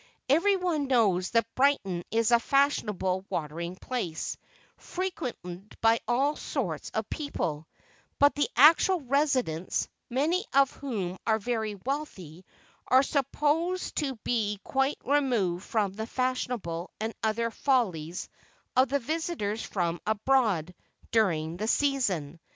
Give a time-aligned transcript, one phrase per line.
[0.27, 4.35] Every one knows that Brighton is a fashionable watering place,
[4.77, 7.67] frequented by all sorts of people;
[8.17, 12.43] but the actual residents, many of whom are very wealthy,
[12.87, 18.27] are supposed to be quite removed from the fashionable and other follies
[18.75, 20.73] of the visitors from abroad
[21.11, 22.39] during the "season."